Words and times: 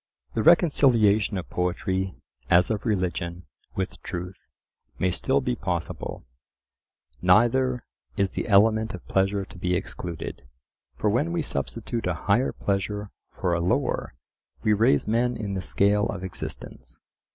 The 0.33 0.41
reconciliation 0.41 1.37
of 1.37 1.47
poetry, 1.51 2.15
as 2.49 2.71
of 2.71 2.87
religion, 2.87 3.45
with 3.75 4.01
truth, 4.01 4.47
may 4.97 5.11
still 5.11 5.41
be 5.41 5.55
possible. 5.55 6.25
Neither 7.21 7.85
is 8.17 8.31
the 8.31 8.47
element 8.47 8.95
of 8.95 9.07
pleasure 9.07 9.45
to 9.45 9.57
be 9.59 9.75
excluded. 9.75 10.41
For 10.95 11.11
when 11.11 11.31
we 11.31 11.43
substitute 11.43 12.07
a 12.07 12.15
higher 12.25 12.51
pleasure 12.51 13.11
for 13.31 13.53
a 13.53 13.61
lower 13.61 14.15
we 14.63 14.73
raise 14.73 15.07
men 15.07 15.37
in 15.37 15.53
the 15.53 15.61
scale 15.61 16.07
of 16.07 16.23
existence. 16.23 16.99